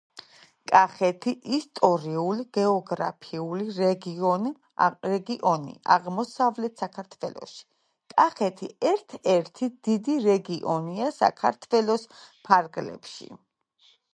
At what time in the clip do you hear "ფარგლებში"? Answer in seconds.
12.49-13.31